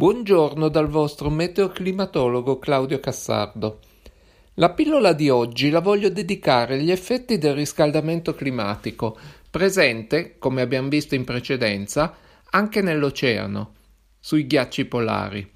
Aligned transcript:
Buongiorno 0.00 0.70
dal 0.70 0.88
vostro 0.88 1.28
meteoclimatologo 1.28 2.58
Claudio 2.58 3.00
Cassardo. 3.00 3.80
La 4.54 4.70
pillola 4.70 5.12
di 5.12 5.28
oggi 5.28 5.68
la 5.68 5.80
voglio 5.80 6.08
dedicare 6.08 6.76
agli 6.76 6.90
effetti 6.90 7.36
del 7.36 7.52
riscaldamento 7.52 8.34
climatico, 8.34 9.18
presente, 9.50 10.38
come 10.38 10.62
abbiamo 10.62 10.88
visto 10.88 11.14
in 11.14 11.24
precedenza, 11.24 12.16
anche 12.48 12.80
nell'oceano, 12.80 13.74
sui 14.18 14.46
ghiacci 14.46 14.86
polari. 14.86 15.46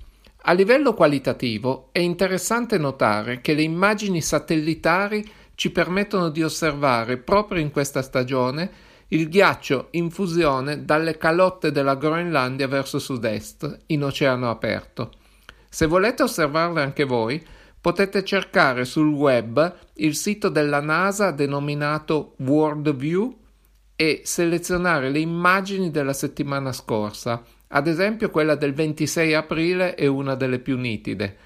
A 0.43 0.53
livello 0.53 0.93
qualitativo 0.93 1.89
è 1.91 2.01
interessante 2.01 2.77
notare 2.77 3.41
che 3.41 3.55
le 3.55 3.63
immagini 3.63 4.21
satellitari 4.21 5.27
ci 5.55 5.71
permettono 5.73 6.29
di 6.29 6.43
osservare 6.43 7.17
proprio 7.17 7.63
in 7.63 7.71
questa 7.71 8.03
stagione 8.03 8.71
il 9.15 9.29
ghiaccio 9.29 9.89
in 9.93 10.11
fusione 10.11 10.85
dalle 10.85 11.17
calotte 11.17 11.71
della 11.71 11.95
Groenlandia 11.95 12.67
verso 12.67 12.99
sud-est, 12.99 13.83
in 13.87 14.03
oceano 14.03 14.51
aperto. 14.51 15.13
Se 15.69 15.87
volete 15.87 16.25
osservarle 16.25 16.83
anche 16.83 17.05
voi, 17.05 17.41
potete 17.81 18.25
cercare 18.25 18.85
sul 18.85 19.13
web 19.13 19.73
il 19.95 20.17
sito 20.17 20.49
della 20.49 20.81
NASA 20.81 21.31
denominato 21.31 22.35
World 22.39 22.93
View 22.97 23.37
e 23.95 24.23
selezionare 24.25 25.11
le 25.11 25.21
immagini 25.21 25.93
della 25.93 26.13
settimana 26.13 26.73
scorsa, 26.73 27.41
ad 27.69 27.87
esempio 27.87 28.31
quella 28.31 28.57
del 28.57 28.75
26 28.75 29.33
aprile 29.35 29.95
è 29.95 30.07
una 30.07 30.35
delle 30.35 30.59
più 30.59 30.77
nitide. 30.77 31.37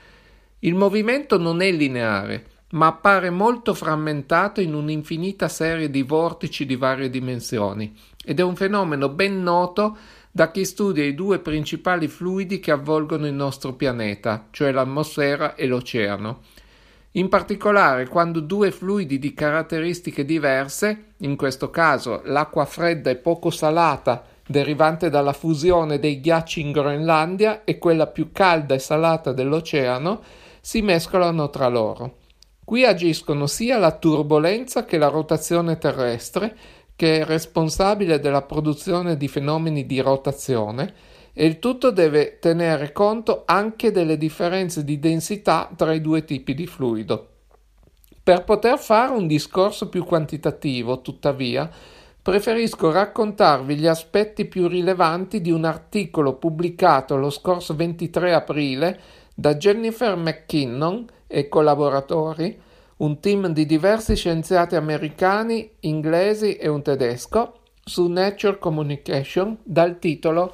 Il 0.61 0.75
movimento 0.75 1.37
non 1.37 1.61
è 1.61 1.71
lineare, 1.71 2.47
ma 2.71 2.89
appare 2.89 3.31
molto 3.31 3.73
frammentato 3.73 4.61
in 4.61 4.75
un'infinita 4.75 5.49
serie 5.49 5.91
di 5.91 6.03
vortici 6.03 6.67
di 6.67 6.77
varie 6.77 7.09
dimensioni 7.09 7.95
ed 8.25 8.41
è 8.41 8.43
un 8.43 8.57
fenomeno 8.57 9.09
ben 9.09 9.43
noto 9.43 9.97
da 10.31 10.51
chi 10.51 10.65
studia 10.65 11.03
i 11.03 11.15
due 11.15 11.39
principali 11.39 12.09
fluidi 12.09 12.61
che 12.61 12.71
avvolgono 12.71 13.27
il 13.27 13.33
nostro 13.33 13.73
pianeta, 13.73 14.49
cioè 14.51 14.71
l'atmosfera 14.71 15.55
e 15.55 15.67
l'oceano. 15.67 16.43
In 17.13 17.29
particolare, 17.29 18.07
quando 18.07 18.41
due 18.41 18.71
fluidi 18.71 19.19
di 19.19 19.33
caratteristiche 19.33 20.27
diverse, 20.27 21.15
in 21.19 21.37
questo 21.37 21.71
caso 21.71 22.21
l'acqua 22.27 22.67
fredda 22.67 23.11
e 23.11 23.17
poco 23.17 23.51
salata 23.51 24.23
derivante 24.47 25.11
dalla 25.11 25.33
fusione 25.33 25.99
dei 25.99 26.21
ghiacci 26.21 26.61
in 26.61 26.71
Groenlandia 26.71 27.65
e 27.65 27.79
quella 27.79 28.07
più 28.07 28.31
calda 28.31 28.75
e 28.75 28.79
salata 28.79 29.33
dell'oceano, 29.33 30.23
si 30.61 30.83
mescolano 30.83 31.51
tra 31.51 31.69
loro. 31.69 32.18
Qui 32.69 32.85
agiscono 32.85 33.47
sia 33.47 33.79
la 33.79 33.93
turbolenza 33.93 34.85
che 34.85 34.99
la 34.99 35.09
rotazione 35.09 35.79
terrestre, 35.79 36.55
che 36.97 37.21
è 37.21 37.25
responsabile 37.25 38.21
della 38.21 38.43
produzione 38.43 39.17
di 39.17 39.27
fenomeni 39.27 39.87
di 39.87 40.01
rotazione, 40.01 40.93
e 41.33 41.47
il 41.47 41.61
tutto 41.61 41.91
deve 41.91 42.39
tenere 42.39 42.93
conto 42.93 43.45
anche 43.47 43.91
delle 43.91 44.19
differenze 44.19 44.85
di 44.85 44.99
densità 44.99 45.71
tra 45.75 45.95
i 45.95 46.03
due 46.03 46.27
tipi 46.27 46.53
di 46.53 46.67
fluido. 46.67 47.29
Per 48.23 48.45
poter 48.45 48.79
fare 48.79 49.15
un 49.15 49.27
discorso 49.27 49.89
più 49.89 50.05
quantitativo, 50.05 51.01
tuttavia, 51.01 51.71
preferisco 52.21 52.93
raccontarvi 52.93 53.77
gli 53.77 53.87
aspetti 53.87 54.45
più 54.45 54.69
rilevanti 54.69 55.41
di 55.41 55.51
un 55.51 55.65
articolo 55.65 56.35
pubblicato 56.35 57.17
lo 57.17 57.31
scorso 57.31 57.75
23 57.75 58.35
aprile 58.35 59.01
da 59.39 59.55
Jennifer 59.55 60.17
McKinnon 60.17 61.07
e 61.29 61.49
collaboratori, 61.49 62.61
un 62.97 63.21
team 63.21 63.47
di 63.53 63.67
diversi 63.67 64.17
scienziati 64.17 64.75
americani, 64.75 65.71
inglesi 65.81 66.57
e 66.57 66.67
un 66.67 66.83
tedesco, 66.83 67.61
su 67.85 68.09
Nature 68.09 68.59
Communication 68.59 69.57
dal 69.63 70.01
titolo 70.01 70.53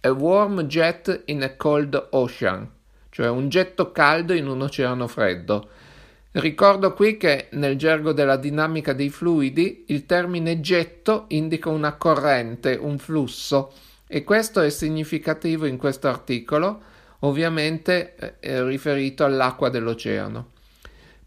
A 0.00 0.10
Warm 0.10 0.62
Jet 0.62 1.24
in 1.26 1.42
a 1.42 1.54
Cold 1.56 2.08
Ocean, 2.12 2.66
cioè 3.10 3.28
un 3.28 3.50
getto 3.50 3.92
caldo 3.92 4.32
in 4.32 4.48
un 4.48 4.62
oceano 4.62 5.06
freddo. 5.08 5.68
Ricordo 6.30 6.94
qui 6.94 7.18
che 7.18 7.48
nel 7.50 7.76
gergo 7.76 8.14
della 8.14 8.36
dinamica 8.36 8.94
dei 8.94 9.10
fluidi 9.10 9.84
il 9.88 10.06
termine 10.06 10.58
getto 10.60 11.26
indica 11.28 11.68
una 11.68 11.96
corrente, 11.96 12.78
un 12.80 12.96
flusso, 12.96 13.72
e 14.06 14.24
questo 14.24 14.62
è 14.62 14.70
significativo 14.70 15.66
in 15.66 15.76
questo 15.76 16.08
articolo 16.08 16.90
ovviamente 17.24 18.38
eh, 18.40 18.64
riferito 18.64 19.24
all'acqua 19.24 19.68
dell'oceano. 19.68 20.50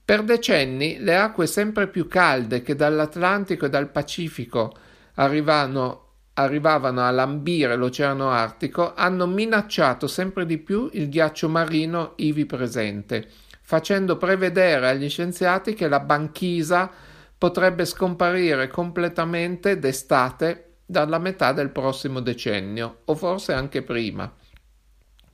Per 0.03 0.23
decenni 0.23 0.99
le 0.99 1.15
acque 1.15 1.47
sempre 1.47 1.87
più 1.87 2.07
calde 2.07 2.61
che 2.61 2.75
dall'Atlantico 2.75 3.65
e 3.65 3.69
dal 3.69 3.89
Pacifico 3.89 4.77
arrivano, 5.15 6.09
arrivavano 6.33 7.01
a 7.01 7.09
lambire 7.09 7.75
l'Oceano 7.75 8.29
Artico 8.29 8.93
hanno 8.93 9.25
minacciato 9.25 10.07
sempre 10.07 10.45
di 10.45 10.59
più 10.59 10.89
il 10.93 11.09
ghiaccio 11.09 11.49
marino 11.49 12.13
ivi 12.17 12.45
presente, 12.45 13.27
facendo 13.61 14.17
prevedere 14.17 14.89
agli 14.89 15.09
scienziati 15.09 15.73
che 15.73 15.87
la 15.87 15.99
banchisa 15.99 16.91
potrebbe 17.37 17.85
scomparire 17.85 18.67
completamente 18.67 19.79
d'estate 19.79 20.73
dalla 20.85 21.17
metà 21.17 21.51
del 21.51 21.69
prossimo 21.69 22.19
decennio, 22.19 22.99
o 23.05 23.15
forse 23.15 23.53
anche 23.53 23.81
prima. 23.81 24.31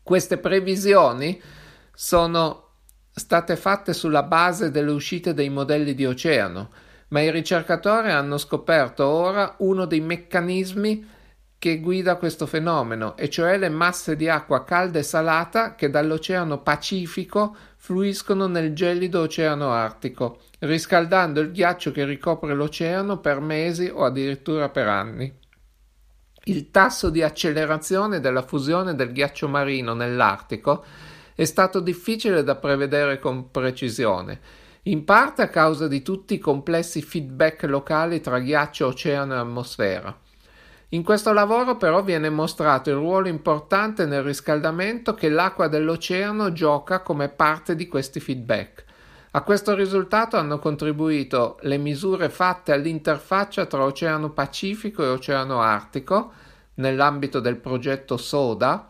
Queste 0.03 0.37
previsioni 0.37 1.39
sono 1.93 2.69
state 3.13 3.55
fatte 3.55 3.93
sulla 3.93 4.23
base 4.23 4.71
delle 4.71 4.91
uscite 4.91 5.33
dei 5.33 5.49
modelli 5.49 5.93
di 5.93 6.05
oceano, 6.05 6.71
ma 7.09 7.21
i 7.21 7.29
ricercatori 7.29 8.09
hanno 8.09 8.37
scoperto 8.37 9.05
ora 9.05 9.55
uno 9.59 9.85
dei 9.85 9.99
meccanismi 9.99 11.19
che 11.59 11.79
guida 11.79 12.15
questo 12.15 12.47
fenomeno, 12.47 13.15
e 13.15 13.29
cioè 13.29 13.57
le 13.57 13.69
masse 13.69 14.15
di 14.15 14.27
acqua 14.27 14.63
calda 14.63 14.97
e 14.97 15.03
salata 15.03 15.75
che 15.75 15.91
dall'Oceano 15.91 16.63
Pacifico 16.63 17.55
fluiscono 17.77 18.47
nel 18.47 18.73
gelido 18.73 19.21
Oceano 19.21 19.71
Artico, 19.71 20.39
riscaldando 20.59 21.39
il 21.39 21.51
ghiaccio 21.51 21.91
che 21.91 22.05
ricopre 22.05 22.55
l'oceano 22.55 23.19
per 23.19 23.41
mesi 23.41 23.91
o 23.93 24.05
addirittura 24.05 24.69
per 24.69 24.87
anni. 24.87 25.40
Il 26.51 26.69
tasso 26.69 27.09
di 27.09 27.23
accelerazione 27.23 28.19
della 28.19 28.41
fusione 28.41 28.93
del 28.93 29.13
ghiaccio 29.13 29.47
marino 29.47 29.93
nell'Artico 29.93 30.83
è 31.33 31.45
stato 31.45 31.79
difficile 31.79 32.43
da 32.43 32.57
prevedere 32.57 33.19
con 33.19 33.51
precisione, 33.51 34.37
in 34.83 35.05
parte 35.05 35.43
a 35.43 35.47
causa 35.47 35.87
di 35.87 36.01
tutti 36.01 36.33
i 36.33 36.39
complessi 36.39 37.01
feedback 37.01 37.63
locali 37.63 38.19
tra 38.19 38.39
ghiaccio, 38.39 38.87
oceano 38.87 39.33
e 39.33 39.37
atmosfera. 39.37 40.19
In 40.89 41.03
questo 41.03 41.31
lavoro 41.31 41.77
però 41.77 42.03
viene 42.03 42.29
mostrato 42.29 42.89
il 42.89 42.97
ruolo 42.97 43.29
importante 43.29 44.05
nel 44.05 44.23
riscaldamento 44.23 45.13
che 45.13 45.29
l'acqua 45.29 45.69
dell'oceano 45.69 46.51
gioca 46.51 46.99
come 46.99 47.29
parte 47.29 47.77
di 47.77 47.87
questi 47.87 48.19
feedback. 48.19 48.83
A 49.33 49.43
questo 49.43 49.73
risultato 49.75 50.35
hanno 50.35 50.59
contribuito 50.59 51.57
le 51.61 51.77
misure 51.77 52.27
fatte 52.27 52.73
all'interfaccia 52.73 53.65
tra 53.65 53.85
Oceano 53.85 54.31
Pacifico 54.31 55.03
e 55.03 55.07
Oceano 55.07 55.61
Artico 55.61 56.33
nell'ambito 56.75 57.39
del 57.39 57.55
progetto 57.55 58.17
SODA 58.17 58.87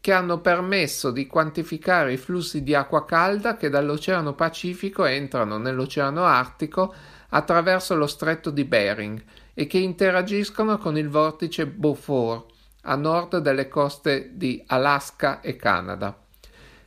che 0.00 0.12
hanno 0.12 0.40
permesso 0.40 1.10
di 1.10 1.26
quantificare 1.26 2.14
i 2.14 2.16
flussi 2.16 2.62
di 2.62 2.74
acqua 2.74 3.04
calda 3.04 3.58
che 3.58 3.68
dall'Oceano 3.68 4.32
Pacifico 4.32 5.04
entrano 5.04 5.58
nell'Oceano 5.58 6.24
Artico 6.24 6.94
attraverso 7.28 7.94
lo 7.94 8.06
stretto 8.06 8.48
di 8.48 8.64
Bering 8.64 9.22
e 9.52 9.66
che 9.66 9.76
interagiscono 9.76 10.78
con 10.78 10.96
il 10.96 11.10
vortice 11.10 11.66
Beaufort 11.66 12.50
a 12.84 12.96
nord 12.96 13.36
delle 13.38 13.68
coste 13.68 14.30
di 14.32 14.64
Alaska 14.68 15.42
e 15.42 15.54
Canada. 15.54 16.21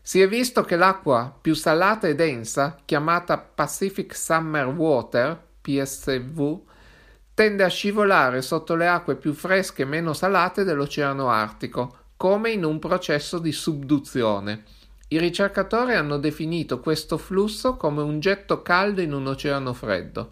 Si 0.08 0.22
è 0.22 0.28
visto 0.28 0.62
che 0.62 0.76
l'acqua 0.76 1.36
più 1.42 1.56
salata 1.56 2.08
e 2.08 2.14
densa, 2.14 2.78
chiamata 2.86 3.40
Pacific 3.40 4.16
Summer 4.16 4.68
Water, 4.68 5.36
PSV, 5.62 6.60
tende 7.34 7.64
a 7.64 7.70
scivolare 7.70 8.44
sotto 8.44 8.76
le 8.76 8.88
acque 8.88 9.16
più 9.16 9.34
fresche 9.34 9.82
e 9.82 9.86
meno 9.86 10.14
salate 10.14 10.64
dell'Oceano 10.64 11.30
Artico, 11.30 11.98
come 12.18 12.52
in 12.52 12.64
un 12.64 12.78
processo 12.78 13.40
di 13.40 13.52
subduzione. 13.52 14.66
I 15.08 15.18
ricercatori 15.18 15.96
hanno 15.96 16.20
definito 16.20 16.80
questo 16.82 17.18
flusso 17.18 17.76
come 17.76 18.04
un 18.04 18.20
getto 18.20 18.62
caldo 18.62 19.02
in 19.02 19.12
un 19.12 19.26
oceano 19.26 19.74
freddo. 19.74 20.30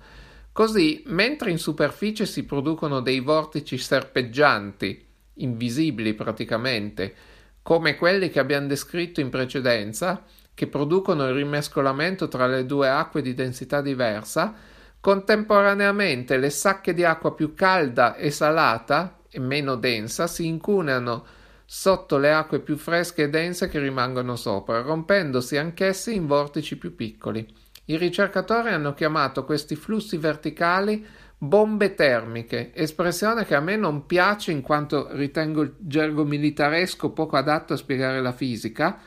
Così, 0.52 1.02
mentre 1.08 1.50
in 1.50 1.58
superficie 1.58 2.28
si 2.28 2.44
producono 2.44 3.00
dei 3.00 3.22
vortici 3.22 3.80
serpeggianti, 3.80 5.04
invisibili 5.38 6.14
praticamente, 6.14 7.16
come 7.64 7.96
quelli 7.96 8.30
che 8.30 8.40
abbiamo 8.40 8.68
descritto 8.68 9.22
in 9.22 9.30
precedenza, 9.30 10.24
che 10.54 10.68
producono 10.68 11.28
il 11.28 11.34
rimescolamento 11.34 12.28
tra 12.28 12.46
le 12.46 12.66
due 12.66 12.90
acque 12.90 13.22
di 13.22 13.34
densità 13.34 13.82
diversa, 13.82 14.54
contemporaneamente 15.00 16.38
le 16.38 16.50
sacche 16.50 16.94
di 16.94 17.04
acqua 17.04 17.34
più 17.34 17.54
calda 17.54 18.16
e 18.16 18.30
salata 18.30 19.20
e 19.30 19.40
meno 19.40 19.76
densa 19.76 20.28
si 20.28 20.46
incuneano 20.46 21.26
sotto 21.66 22.18
le 22.18 22.32
acque 22.32 22.60
più 22.60 22.78
fresche 22.78 23.24
e 23.24 23.30
dense 23.30 23.68
che 23.68 23.80
rimangono 23.80 24.36
sopra, 24.36 24.82
rompendosi 24.82 25.58
anch'essi 25.58 26.14
in 26.14 26.28
vortici 26.28 26.78
più 26.78 26.96
piccoli. 26.96 27.46
I 27.86 27.98
ricercatori 27.98 28.70
hanno 28.70 28.94
chiamato 28.94 29.44
questi 29.44 29.76
flussi 29.76 30.18
verticali 30.18 31.06
bombe 31.44 31.94
termiche, 31.94 32.72
espressione 32.74 33.46
che 33.46 33.54
a 33.54 33.60
me 33.60 33.76
non 33.76 34.06
piace 34.06 34.52
in 34.52 34.62
quanto 34.62 35.10
ritengo 35.12 35.62
il 35.62 35.74
gergo 35.78 36.24
militaresco 36.24 37.12
poco 37.12 37.36
adatto 37.36 37.74
a 37.74 37.78
spiegare 37.78 38.22
la 38.22 38.32
fisica, 38.32 38.98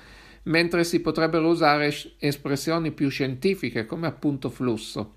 mentre 0.45 0.85
si 0.85 1.01
potrebbero 1.01 1.49
usare 1.49 1.93
espressioni 2.19 2.93
più 2.93 3.09
scientifiche 3.09 3.87
come 3.87 4.07
appunto 4.07 4.51
flusso. 4.51 5.15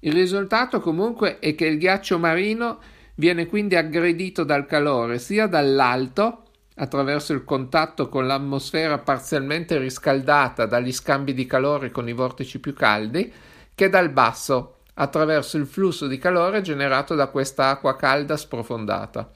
Il 0.00 0.14
risultato 0.14 0.80
comunque 0.80 1.38
è 1.40 1.54
che 1.54 1.66
il 1.66 1.76
ghiaccio 1.76 2.18
marino 2.18 2.80
viene 3.16 3.46
quindi 3.46 3.76
aggredito 3.76 4.42
dal 4.42 4.64
calore 4.64 5.18
sia 5.18 5.46
dall'alto, 5.46 6.44
attraverso 6.76 7.34
il 7.34 7.44
contatto 7.44 8.08
con 8.08 8.26
l'atmosfera 8.26 8.96
parzialmente 8.98 9.76
riscaldata 9.76 10.64
dagli 10.64 10.90
scambi 10.90 11.34
di 11.34 11.44
calore 11.44 11.90
con 11.90 12.08
i 12.08 12.12
vortici 12.14 12.58
più 12.58 12.72
caldi, 12.72 13.30
che 13.74 13.88
dal 13.90 14.08
basso, 14.08 14.78
attraverso 14.94 15.56
il 15.56 15.66
flusso 15.66 16.06
di 16.06 16.18
calore 16.18 16.60
generato 16.60 17.14
da 17.14 17.28
questa 17.28 17.68
acqua 17.70 17.96
calda 17.96 18.36
sprofondata. 18.36 19.30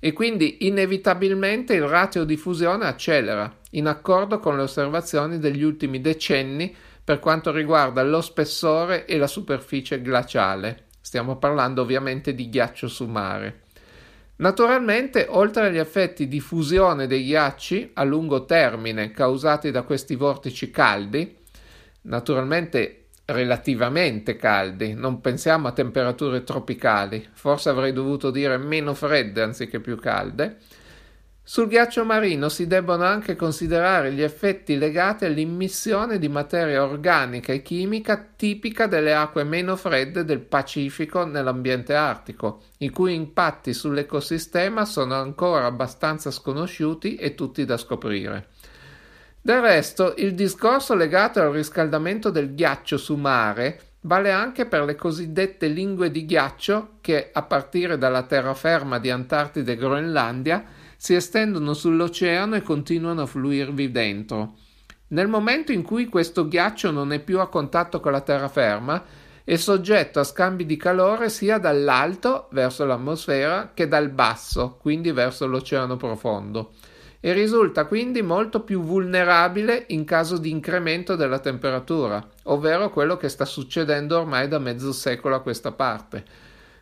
E 0.00 0.12
quindi 0.12 0.66
inevitabilmente 0.66 1.74
il 1.74 1.86
ratio 1.86 2.24
di 2.24 2.36
fusione 2.36 2.86
accelera, 2.86 3.52
in 3.70 3.86
accordo 3.86 4.38
con 4.38 4.56
le 4.56 4.62
osservazioni 4.62 5.38
degli 5.38 5.62
ultimi 5.62 6.00
decenni 6.00 6.74
per 7.02 7.18
quanto 7.18 7.50
riguarda 7.50 8.02
lo 8.02 8.20
spessore 8.20 9.06
e 9.06 9.16
la 9.16 9.26
superficie 9.26 10.00
glaciale. 10.00 10.86
Stiamo 11.00 11.36
parlando 11.36 11.82
ovviamente 11.82 12.34
di 12.34 12.48
ghiaccio 12.48 12.86
su 12.86 13.06
mare. 13.06 13.62
Naturalmente, 14.36 15.26
oltre 15.28 15.66
agli 15.66 15.78
effetti 15.78 16.28
di 16.28 16.38
fusione 16.38 17.06
dei 17.08 17.24
ghiacci 17.24 17.90
a 17.94 18.04
lungo 18.04 18.44
termine 18.44 19.10
causati 19.10 19.70
da 19.72 19.82
questi 19.82 20.14
vortici 20.14 20.70
caldi, 20.70 21.34
naturalmente 22.02 22.97
relativamente 23.30 24.36
caldi, 24.36 24.94
non 24.94 25.20
pensiamo 25.20 25.68
a 25.68 25.72
temperature 25.72 26.44
tropicali, 26.44 27.28
forse 27.32 27.68
avrei 27.68 27.92
dovuto 27.92 28.30
dire 28.30 28.56
meno 28.56 28.94
fredde 28.94 29.42
anziché 29.42 29.80
più 29.80 29.98
calde. 29.98 30.56
Sul 31.42 31.68
ghiaccio 31.68 32.04
marino 32.04 32.48
si 32.48 32.66
debbono 32.66 33.04
anche 33.04 33.36
considerare 33.36 34.12
gli 34.12 34.22
effetti 34.22 34.76
legati 34.76 35.24
all'immissione 35.24 36.18
di 36.18 36.28
materia 36.28 36.82
organica 36.82 37.52
e 37.52 37.62
chimica 37.62 38.32
tipica 38.36 38.86
delle 38.86 39.14
acque 39.14 39.44
meno 39.44 39.76
fredde 39.76 40.24
del 40.24 40.40
Pacifico 40.40 41.24
nell'ambiente 41.24 41.94
artico, 41.94 42.62
i 42.78 42.90
cui 42.90 43.14
impatti 43.14 43.74
sull'ecosistema 43.74 44.84
sono 44.84 45.14
ancora 45.14 45.66
abbastanza 45.66 46.30
sconosciuti 46.30 47.16
e 47.16 47.34
tutti 47.34 47.64
da 47.64 47.76
scoprire. 47.76 48.48
Del 49.40 49.60
resto, 49.60 50.14
il 50.16 50.34
discorso 50.34 50.94
legato 50.94 51.40
al 51.40 51.52
riscaldamento 51.52 52.30
del 52.30 52.54
ghiaccio 52.54 52.96
su 52.96 53.14
mare 53.14 53.80
vale 54.00 54.32
anche 54.32 54.66
per 54.66 54.84
le 54.84 54.96
cosiddette 54.96 55.68
lingue 55.68 56.10
di 56.10 56.24
ghiaccio 56.24 56.98
che, 57.00 57.30
a 57.32 57.42
partire 57.42 57.98
dalla 57.98 58.24
terraferma 58.24 58.98
di 58.98 59.10
Antartide 59.10 59.72
e 59.72 59.76
Groenlandia, 59.76 60.64
si 60.96 61.14
estendono 61.14 61.72
sull'oceano 61.72 62.56
e 62.56 62.62
continuano 62.62 63.22
a 63.22 63.26
fluirvi 63.26 63.90
dentro. 63.90 64.54
Nel 65.08 65.28
momento 65.28 65.72
in 65.72 65.82
cui 65.82 66.06
questo 66.06 66.48
ghiaccio 66.48 66.90
non 66.90 67.12
è 67.12 67.20
più 67.20 67.38
a 67.38 67.48
contatto 67.48 68.00
con 68.00 68.12
la 68.12 68.20
terraferma, 68.20 69.04
è 69.44 69.56
soggetto 69.56 70.20
a 70.20 70.24
scambi 70.24 70.66
di 70.66 70.76
calore 70.76 71.30
sia 71.30 71.58
dall'alto 71.58 72.48
verso 72.50 72.84
l'atmosfera 72.84 73.70
che 73.72 73.88
dal 73.88 74.10
basso, 74.10 74.76
quindi 74.78 75.12
verso 75.12 75.46
l'oceano 75.46 75.96
profondo 75.96 76.72
e 77.20 77.32
risulta 77.32 77.86
quindi 77.86 78.22
molto 78.22 78.60
più 78.60 78.80
vulnerabile 78.80 79.84
in 79.88 80.04
caso 80.04 80.38
di 80.38 80.50
incremento 80.50 81.16
della 81.16 81.40
temperatura, 81.40 82.24
ovvero 82.44 82.90
quello 82.90 83.16
che 83.16 83.28
sta 83.28 83.44
succedendo 83.44 84.18
ormai 84.18 84.46
da 84.46 84.58
mezzo 84.58 84.92
secolo 84.92 85.34
a 85.34 85.40
questa 85.40 85.72
parte. 85.72 86.24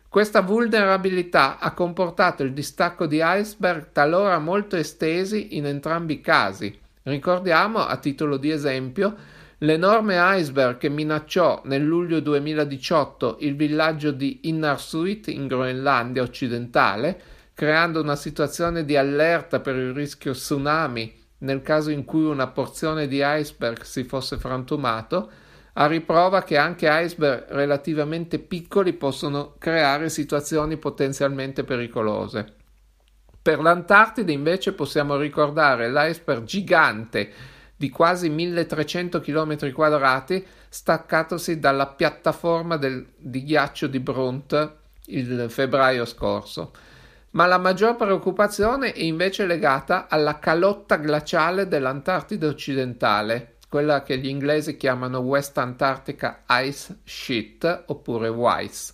Questa 0.09 0.41
vulnerabilità 0.41 1.57
ha 1.59 1.73
comportato 1.73 2.43
il 2.43 2.53
distacco 2.53 3.07
di 3.07 3.19
iceberg 3.21 3.89
talora 3.91 4.39
molto 4.39 4.75
estesi 4.75 5.57
in 5.57 5.65
entrambi 5.65 6.13
i 6.13 6.21
casi. 6.21 6.79
Ricordiamo, 7.03 7.79
a 7.79 7.97
titolo 7.97 8.37
di 8.37 8.49
esempio, 8.49 9.15
l'enorme 9.59 10.17
iceberg 10.19 10.77
che 10.77 10.89
minacciò 10.89 11.61
nel 11.65 11.83
luglio 11.83 12.19
2018 12.19 13.37
il 13.41 13.55
villaggio 13.55 14.11
di 14.11 14.41
Innarsuit 14.43 15.27
in 15.27 15.47
Groenlandia 15.47 16.21
occidentale, 16.21 17.21
creando 17.57 18.01
una 18.01 18.15
situazione 18.15 18.85
di 18.85 18.95
allerta 18.95 19.59
per 19.59 19.75
il 19.75 19.91
rischio 19.91 20.33
tsunami 20.33 21.11
nel 21.39 21.63
caso 21.63 21.89
in 21.89 22.05
cui 22.05 22.23
una 22.23 22.45
porzione 22.45 23.07
di 23.07 23.19
iceberg 23.23 23.81
si 23.81 24.03
fosse 24.03 24.37
frantumato, 24.37 25.31
a 25.73 25.87
riprova 25.87 26.43
che 26.43 26.55
anche 26.55 26.87
iceberg 26.87 27.45
relativamente 27.49 28.37
piccoli 28.37 28.93
possono 28.93 29.55
creare 29.57 30.09
situazioni 30.09 30.77
potenzialmente 30.77 31.63
pericolose. 31.63 32.53
Per 33.41 33.59
l'Antartide 33.59 34.31
invece 34.31 34.73
possiamo 34.73 35.17
ricordare 35.17 35.91
l'iceberg 35.91 36.43
gigante 36.43 37.31
di 37.75 37.89
quasi 37.89 38.29
1300 38.29 39.19
km 39.19 39.73
quadrati 39.73 40.45
staccatosi 40.69 41.59
dalla 41.59 41.87
piattaforma 41.87 42.77
del, 42.77 43.03
di 43.17 43.43
ghiaccio 43.43 43.87
di 43.87 43.99
Brunt 43.99 44.75
il 45.05 45.47
febbraio 45.49 46.05
scorso 46.05 46.71
ma 47.31 47.45
la 47.45 47.57
maggior 47.57 47.95
preoccupazione 47.95 48.93
è 48.93 49.01
invece 49.01 49.45
legata 49.45 50.07
alla 50.07 50.39
calotta 50.39 50.95
glaciale 50.95 51.67
dell'Antartide 51.67 52.47
occidentale, 52.47 53.57
quella 53.69 54.03
che 54.03 54.17
gli 54.17 54.27
inglesi 54.27 54.77
chiamano 54.77 55.19
West 55.19 55.57
Antarctica 55.57 56.43
Ice 56.47 56.99
Sheet 57.03 57.83
oppure 57.87 58.29
WICE. 58.29 58.93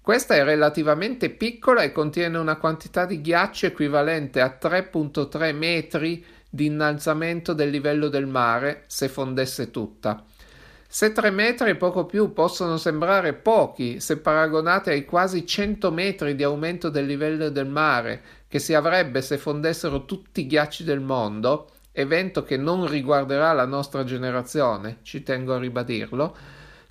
Questa 0.00 0.34
è 0.34 0.42
relativamente 0.42 1.28
piccola 1.28 1.82
e 1.82 1.92
contiene 1.92 2.38
una 2.38 2.56
quantità 2.56 3.04
di 3.04 3.20
ghiaccio 3.20 3.66
equivalente 3.66 4.40
a 4.40 4.58
3.3 4.60 5.54
metri 5.54 6.24
di 6.48 6.66
innalzamento 6.66 7.52
del 7.52 7.70
livello 7.70 8.08
del 8.08 8.26
mare 8.26 8.84
se 8.86 9.08
fondesse 9.08 9.70
tutta. 9.70 10.24
Se 10.92 11.12
tre 11.12 11.30
metri 11.30 11.70
e 11.70 11.76
poco 11.76 12.04
più 12.04 12.32
possono 12.32 12.76
sembrare 12.76 13.32
pochi 13.32 14.00
se 14.00 14.18
paragonati 14.18 14.90
ai 14.90 15.04
quasi 15.04 15.46
100 15.46 15.92
metri 15.92 16.34
di 16.34 16.42
aumento 16.42 16.88
del 16.88 17.06
livello 17.06 17.48
del 17.48 17.68
mare 17.68 18.20
che 18.48 18.58
si 18.58 18.74
avrebbe 18.74 19.22
se 19.22 19.38
fondessero 19.38 20.04
tutti 20.04 20.40
i 20.40 20.46
ghiacci 20.48 20.82
del 20.82 20.98
mondo, 20.98 21.68
evento 21.92 22.42
che 22.42 22.56
non 22.56 22.88
riguarderà 22.88 23.52
la 23.52 23.66
nostra 23.66 24.02
generazione, 24.02 24.98
ci 25.02 25.22
tengo 25.22 25.54
a 25.54 25.60
ribadirlo, 25.60 26.36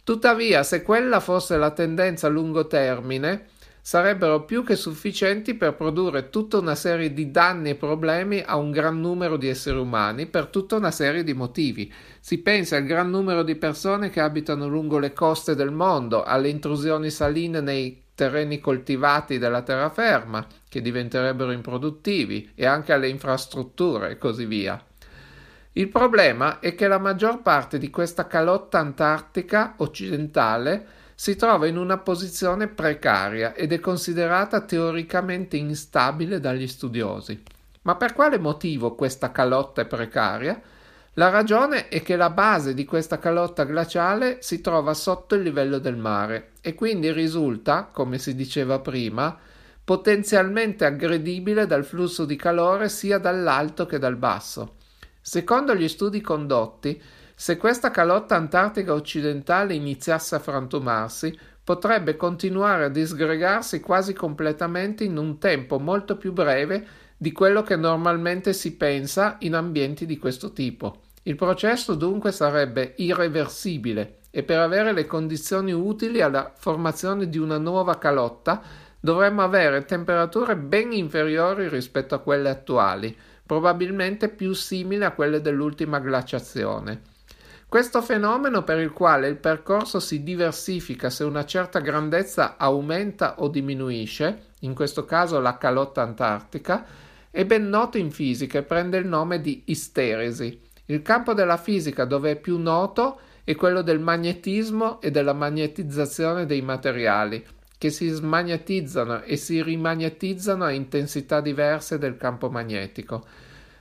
tuttavia 0.06 0.63
se 0.63 0.81
quella 0.81 1.19
fosse 1.19 1.57
la 1.57 1.72
tendenza 1.72 2.28
a 2.28 2.30
lungo 2.30 2.68
termine, 2.68 3.48
sarebbero 3.90 4.46
più 4.46 4.64
che 4.64 4.76
sufficienti 4.76 5.56
per 5.56 5.74
produrre 5.74 6.30
tutta 6.30 6.60
una 6.60 6.76
serie 6.76 7.12
di 7.12 7.32
danni 7.32 7.72
e 7.72 7.76
problemi 7.76 8.40
a 8.46 8.56
un 8.56 8.70
gran 8.70 9.02
numero 9.02 9.36
di 9.36 9.48
esseri 9.48 9.80
umani 9.80 10.28
per 10.28 10.46
tutta 10.46 10.76
una 10.76 10.92
serie 10.92 11.24
di 11.24 11.34
motivi. 11.34 11.92
Si 12.20 12.38
pensa 12.38 12.76
al 12.76 12.84
gran 12.84 13.10
numero 13.10 13.42
di 13.42 13.56
persone 13.56 14.12
che 14.12 14.19
abitano 14.19 14.68
lungo 14.68 15.00
le 15.00 15.12
coste 15.12 15.56
del 15.56 15.72
mondo, 15.72 16.22
alle 16.22 16.50
intrusioni 16.50 17.10
saline 17.10 17.62
nei 17.62 18.04
terreni 18.14 18.60
coltivati 18.60 19.40
della 19.40 19.64
terraferma, 19.64 20.46
che 20.69 20.81
diventerebbero 20.84 21.50
improduttivi, 21.50 22.52
e 22.54 22.68
anche 22.68 22.94
alle 22.94 23.08
infrastrutture 23.08 24.12
e 24.12 24.18
così 24.19 24.46
via. 24.46 24.80
Il 25.72 25.90
problema 25.90 26.60
è 26.60 26.76
che 26.76 26.88
la 26.88 27.00
maggior 27.00 27.42
parte 27.42 27.80
di 27.80 27.90
questa 27.90 28.28
calotta 28.28 28.78
antartica 28.78 29.74
occidentale 29.78 30.98
si 31.19 31.35
trova 31.35 31.68
in 31.68 31.76
una 31.76 31.97
posizione 31.97 32.69
precaria 32.69 33.54
ed 33.54 33.73
è 33.73 33.81
considerata 33.81 34.61
teoricamente 34.61 35.57
instabile 35.57 36.40
dagli 36.40 36.66
studiosi. 36.66 37.44
Ma 37.81 37.97
per 37.97 38.14
quale 38.14 38.40
motivo 38.40 38.95
questa 38.95 39.30
calotta 39.30 39.81
è 39.81 39.85
precaria? 39.85 40.61
La 41.16 41.28
ragione 41.28 41.90
è 41.90 42.02
che 42.04 42.16
la 42.16 42.30
base 42.30 42.73
di 42.73 42.85
questa 42.85 43.19
calotta 43.19 43.66
glaciale 43.66 44.38
si 44.40 44.61
trova 44.61 44.94
sotto 44.94 45.35
il 45.35 45.42
livello 45.42 45.78
del 45.78 45.97
mare 45.97 46.52
e 46.61 46.73
quindi 46.73 47.11
risulta, 47.11 47.90
come 47.92 48.18
si 48.18 48.33
diceva 48.33 48.80
prima, 48.80 49.38
potenzialmente 49.83 50.85
aggredibile 50.85 51.68
dal 51.68 51.83
flusso 51.83 52.23
di 52.23 52.38
calore 52.38 52.88
sia 52.88 53.18
dall'alto 53.18 53.85
che 53.85 53.99
dal 53.99 54.16
basso. 54.16 54.76
Secondo 55.19 55.76
gli 55.76 55.90
studi 55.90 56.21
condotti, 56.21 57.02
se 57.42 57.56
questa 57.56 57.90
calotta 57.90 58.36
antartica 58.36 58.92
occidentale 58.92 59.74
iniziasse 59.74 60.36
a 60.36 60.40
frantumarsi, 60.40 61.40
potrebbe 61.64 62.18
continuare 62.18 62.84
a 62.84 62.90
disgregarsi 62.90 63.80
quasi 63.80 64.12
completamente 64.12 65.06
in 65.06 65.16
un 65.16 65.38
tempo 65.38 65.80
molto 65.80 66.18
più 66.18 66.34
breve 66.34 66.86
di 67.16 67.31
quello 67.31 67.64
che 67.64 67.78
normalmente 67.78 68.52
si 68.52 68.76
pensa 68.76 69.38
in 69.40 69.56
ambienti 69.56 70.06
di 70.06 70.18
questo 70.18 70.52
tipo. 70.52 71.04
Il 71.24 71.36
processo 71.36 71.96
dunque 71.96 72.34
sarebbe 72.34 72.96
irreversibile 72.98 74.18
e 74.31 74.44
per 74.44 74.60
avere 74.60 74.92
le 74.92 75.06
condizioni 75.06 75.72
utili 75.72 76.19
alla 76.19 76.52
formazione 76.54 77.30
di 77.30 77.38
una 77.38 77.58
nuova 77.58 77.98
calotta 77.98 78.62
dovremmo 79.00 79.44
avere 79.44 79.86
temperature 79.86 80.58
ben 80.58 80.92
inferiori 80.92 81.69
rispetto 81.69 82.16
a 82.16 82.19
quelle 82.19 82.50
attuali, 82.50 83.16
probabilmente 83.46 84.28
più 84.28 84.52
simili 84.52 85.06
a 85.06 85.14
quelle 85.14 85.40
dell'ultima 85.40 86.00
glaciazione. 86.00 87.08
Questo 87.69 88.02
fenomeno 88.02 88.64
per 88.64 88.80
il 88.80 88.92
quale 88.92 89.28
il 89.28 89.38
percorso 89.38 89.99
si 89.99 90.23
diversifica 90.23 91.11
se 91.11 91.23
una 91.23 91.45
certa 91.45 91.80
grandezza 91.80 92.57
aumenta 92.57 93.35
o 93.42 93.47
diminuisce, 93.47 94.45
in 94.61 94.73
questo 94.73 95.06
caso 95.06 95.40
la 95.40 95.56
calotta 95.59 96.02
antartica, 96.02 96.83
è 97.30 97.45
ben 97.45 97.69
noto 97.69 97.99
in 97.99 98.09
fisica 98.09 98.57
e 98.57 98.64
prende 98.64 98.97
il 98.97 99.06
nome 99.06 99.40
di 99.40 99.61
isteresi. 99.66 100.59
Il 100.85 101.04
campo 101.04 101.35
della 101.35 101.57
fisica 101.57 102.06
dove 102.06 102.31
è 102.31 102.35
più 102.38 102.57
noto 102.57 103.19
è 103.44 103.54
quello 103.54 103.83
del 103.83 103.99
magnetismo 103.99 104.99
e 104.99 105.11
della 105.11 105.33
magnetizzazione 105.33 106.47
dei 106.47 106.64
materiali, 106.64 107.45
che 107.78 107.92
si 107.92 108.07
smagnetizzano 108.07 109.21
e 109.21 109.38
si 109.38 109.61
rimagnetizzano 109.61 110.64
a 110.64 110.71
intensità 110.71 111.40
diverse 111.40 111.99
del 111.99 112.18
campo 112.18 112.49
magnetico 112.49 113.23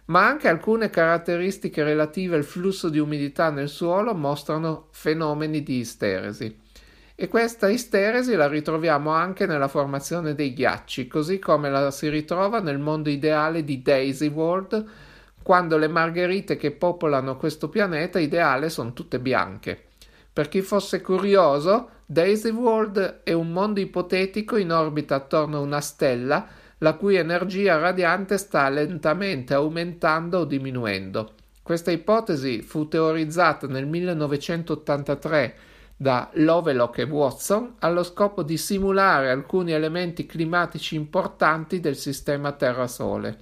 ma 0.09 0.27
anche 0.27 0.49
alcune 0.49 0.91
caratteristiche 0.91 1.83
relative 1.83 2.37
al 2.37 2.45
flusso 2.45 2.88
di 2.88 2.99
umidità 2.99 3.50
nel 3.50 3.69
suolo 3.69 4.15
mostrano 4.15 4.88
fenomeni 4.91 5.62
di 5.62 5.79
isteresi. 5.79 6.67
E 7.15 7.29
questa 7.29 7.69
isteresi 7.69 8.35
la 8.35 8.47
ritroviamo 8.47 9.11
anche 9.11 9.45
nella 9.47 9.69
formazione 9.69 10.35
dei 10.35 10.55
ghiacci, 10.55 11.09
così 11.09 11.38
come 11.38 11.69
la 11.69 11.91
si 11.91 12.09
ritrova 12.09 12.61
nel 12.61 12.79
mondo 12.79 13.11
ideale 13.11 13.65
di 13.65 13.83
Daisy 13.83 14.29
World, 14.29 14.85
quando 15.43 15.77
le 15.77 15.88
margherite 15.88 16.57
che 16.57 16.71
popolano 16.71 17.37
questo 17.37 17.69
pianeta 17.69 18.19
ideale 18.19 18.71
sono 18.71 18.93
tutte 18.93 19.19
bianche. 19.19 19.87
Per 20.33 20.49
chi 20.49 20.62
fosse 20.62 21.00
curioso, 21.00 21.91
Daisy 22.07 22.50
World 22.50 23.23
è 23.25 23.33
un 23.33 23.50
mondo 23.50 23.81
ipotetico 23.81 24.57
in 24.57 24.71
orbita 24.71 25.17
attorno 25.17 25.57
a 25.57 25.61
una 25.61 25.81
stella 25.81 26.47
la 26.78 26.94
cui 26.94 27.16
energia 27.16 27.78
radiante 27.78 28.38
sta 28.38 28.68
lentamente 28.68 29.54
aumentando 29.54 30.38
o 30.38 30.44
diminuendo. 30.44 31.32
Questa 31.62 31.90
ipotesi 31.90 32.62
fu 32.62 32.88
teorizzata 32.88 33.66
nel 33.66 33.87
1983 33.87 35.54
da 35.97 36.30
Lovelock 36.35 36.99
e 36.99 37.02
Watson 37.02 37.75
allo 37.80 38.04
scopo 38.04 38.42
di 38.42 38.56
simulare 38.56 39.30
alcuni 39.30 39.73
elementi 39.73 40.26
climatici 40.26 40.94
importanti 40.94 41.80
del 41.80 41.97
sistema 41.97 42.52
Terra-Sole. 42.52 43.37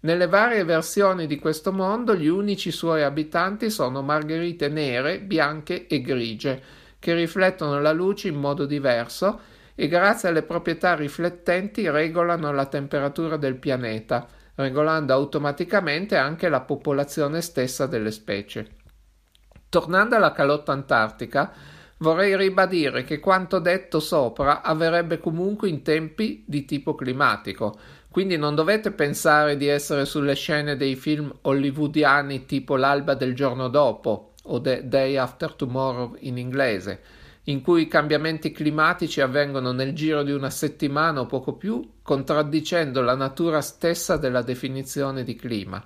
Nelle 0.00 0.28
varie 0.28 0.62
versioni 0.62 1.26
di 1.26 1.38
questo 1.38 1.72
mondo 1.72 2.14
gli 2.14 2.28
unici 2.28 2.70
suoi 2.70 3.02
abitanti 3.02 3.70
sono 3.70 4.02
margherite 4.02 4.68
nere, 4.68 5.20
bianche 5.20 5.86
e 5.86 6.00
grigie, 6.02 6.62
che 6.98 7.14
riflettono 7.14 7.80
la 7.80 7.92
luce 7.92 8.28
in 8.28 8.36
modo 8.36 8.66
diverso 8.66 9.40
e 9.78 9.88
grazie 9.88 10.30
alle 10.30 10.42
proprietà 10.42 10.94
riflettenti 10.94 11.88
regolano 11.88 12.50
la 12.50 12.64
temperatura 12.64 13.36
del 13.36 13.56
pianeta, 13.56 14.26
regolando 14.54 15.12
automaticamente 15.12 16.16
anche 16.16 16.48
la 16.48 16.62
popolazione 16.62 17.42
stessa 17.42 17.86
delle 17.86 18.10
specie. 18.10 18.68
Tornando 19.68 20.16
alla 20.16 20.32
calotta 20.32 20.72
antartica, 20.72 21.52
vorrei 21.98 22.34
ribadire 22.36 23.04
che 23.04 23.20
quanto 23.20 23.58
detto 23.58 24.00
sopra 24.00 24.62
avverrebbe 24.62 25.18
comunque 25.18 25.68
in 25.68 25.82
tempi 25.82 26.42
di 26.46 26.64
tipo 26.64 26.94
climatico, 26.94 27.78
quindi 28.10 28.38
non 28.38 28.54
dovete 28.54 28.92
pensare 28.92 29.58
di 29.58 29.66
essere 29.66 30.06
sulle 30.06 30.34
scene 30.34 30.76
dei 30.76 30.96
film 30.96 31.30
hollywoodiani 31.42 32.46
tipo 32.46 32.76
L'alba 32.76 33.12
del 33.12 33.34
giorno 33.34 33.68
dopo 33.68 34.32
o 34.44 34.58
The 34.58 34.88
Day 34.88 35.18
After 35.18 35.52
Tomorrow 35.52 36.16
in 36.20 36.38
inglese 36.38 37.24
in 37.48 37.62
cui 37.62 37.82
i 37.82 37.88
cambiamenti 37.88 38.50
climatici 38.50 39.20
avvengono 39.20 39.72
nel 39.72 39.92
giro 39.92 40.22
di 40.22 40.32
una 40.32 40.50
settimana 40.50 41.20
o 41.20 41.26
poco 41.26 41.54
più, 41.54 41.98
contraddicendo 42.02 43.00
la 43.02 43.14
natura 43.14 43.60
stessa 43.60 44.16
della 44.16 44.42
definizione 44.42 45.22
di 45.22 45.36
clima. 45.36 45.84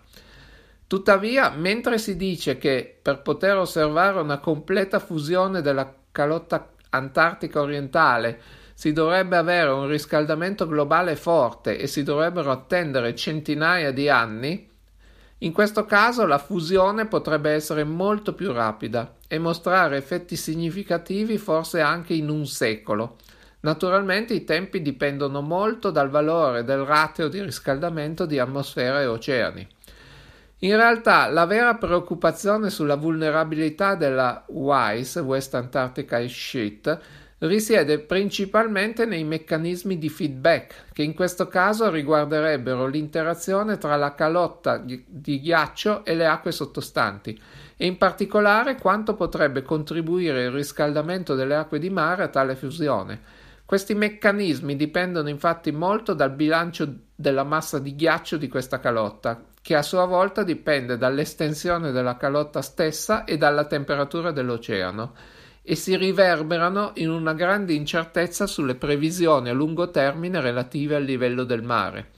Tuttavia, 0.87 1.51
mentre 1.51 1.99
si 1.99 2.17
dice 2.17 2.57
che 2.57 2.99
per 3.01 3.23
poter 3.23 3.57
osservare 3.57 4.21
una 4.21 4.39
completa 4.39 4.99
fusione 4.99 5.61
della 5.61 5.95
calotta 6.11 6.73
antartica 6.91 7.61
orientale 7.61 8.41
si 8.75 8.93
dovrebbe 8.93 9.37
avere 9.37 9.69
un 9.71 9.87
riscaldamento 9.87 10.67
globale 10.67 11.15
forte 11.15 11.77
e 11.79 11.87
si 11.87 12.03
dovrebbero 12.03 12.51
attendere 12.51 13.15
centinaia 13.15 13.93
di 13.93 14.09
anni, 14.09 14.70
in 15.43 15.53
questo 15.53 15.87
caso 15.87 16.27
la 16.27 16.39
fusione 16.39 17.07
potrebbe 17.07 17.53
essere 17.53 17.85
molto 17.85 18.35
più 18.35 18.53
rapida 18.53 19.15
e 19.27 19.39
mostrare 19.39 19.97
effetti 19.97 20.37
significativi 20.37 21.39
forse 21.39 21.81
anche 21.81 22.13
in 22.13 22.29
un 22.29 22.47
secolo. 22.47 23.17
Naturalmente 23.61 24.35
i 24.35 24.45
tempi 24.45 24.83
dipendono 24.83 25.41
molto 25.41 25.91
dal 25.91 26.11
valore 26.11 26.63
del 26.65 26.81
ratio 26.81 27.29
di 27.29 27.41
riscaldamento 27.41 28.27
di 28.27 28.39
atmosfera 28.39 29.01
e 29.01 29.07
oceani. 29.07 29.69
In 30.63 30.77
realtà 30.77 31.27
la 31.29 31.47
vera 31.47 31.75
preoccupazione 31.77 32.69
sulla 32.69 32.97
vulnerabilità 32.97 33.95
della 33.95 34.45
WISE, 34.49 35.21
West 35.21 35.55
Antarctica 35.55 36.19
Ice 36.19 36.35
Sheet, 36.35 37.01
risiede 37.41 38.01
principalmente 38.01 39.07
nei 39.07 39.25
meccanismi 39.25 39.97
di 39.97 40.09
feedback, 40.09 40.87
che 40.93 41.03
in 41.03 41.15
questo 41.15 41.49
caso 41.49 41.89
riguarderebbero 41.91 42.87
l'interazione 42.87 43.79
tra 43.79 43.97
la 43.97 44.15
calotta 44.15 44.77
di 44.77 45.41
ghiaccio 45.41 46.05
e 46.05 46.15
le 46.15 46.27
acque 46.27 46.53
sottostanti, 46.53 47.41
e 47.77 47.87
in 47.87 47.97
particolare 47.97 48.77
quanto 48.77 49.15
potrebbe 49.15 49.63
contribuire 49.63 50.45
il 50.45 50.51
riscaldamento 50.51 51.35
delle 51.35 51.57
acque 51.57 51.79
di 51.79 51.89
mare 51.89 52.25
a 52.25 52.29
tale 52.29 52.57
fusione. 52.57 53.39
Questi 53.65 53.95
meccanismi 53.95 54.77
dipendono 54.77 55.29
infatti 55.29 55.71
molto 55.71 56.13
dal 56.13 56.33
bilancio 56.33 56.93
della 57.15 57.45
massa 57.45 57.79
di 57.79 57.95
ghiaccio 57.95 58.37
di 58.37 58.49
questa 58.49 58.81
calotta, 58.81 59.45
che 59.63 59.77
a 59.77 59.83
sua 59.83 60.05
volta 60.05 60.43
dipende 60.43 60.99
dall'estensione 60.99 61.91
della 61.93 62.17
calotta 62.17 62.61
stessa 62.61 63.25
e 63.25 63.39
dalla 63.39 63.65
temperatura 63.65 64.31
dell'oceano 64.31 65.39
e 65.71 65.77
si 65.77 65.97
riverberano 65.97 66.91
in 66.95 67.11
una 67.11 67.33
grande 67.33 67.75
incertezza 67.75 68.49
sulle 68.49 68.75
previsioni 68.75 69.51
a 69.51 69.53
lungo 69.53 69.89
termine 69.93 70.41
relative 70.41 70.97
al 70.97 71.05
livello 71.05 71.45
del 71.45 71.63
mare. 71.63 72.09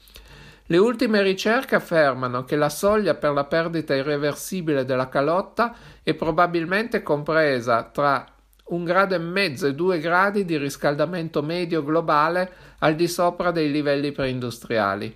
Le 0.65 0.77
ultime 0.77 1.21
ricerche 1.21 1.75
affermano 1.75 2.45
che 2.45 2.55
la 2.55 2.69
soglia 2.69 3.13
per 3.13 3.31
la 3.31 3.43
perdita 3.43 3.93
irreversibile 3.93 4.85
della 4.85 5.07
calotta 5.07 5.75
è 6.01 6.15
probabilmente 6.15 7.03
compresa 7.03 7.83
tra 7.83 8.25
un 8.69 8.83
grado 8.85 9.13
e 9.13 9.19
mezzo 9.19 9.67
e 9.67 9.75
due 9.75 9.99
gradi 9.99 10.45
di 10.45 10.57
riscaldamento 10.57 11.43
medio 11.43 11.83
globale 11.83 12.51
al 12.79 12.95
di 12.95 13.07
sopra 13.07 13.51
dei 13.51 13.69
livelli 13.69 14.11
preindustriali. 14.11 15.15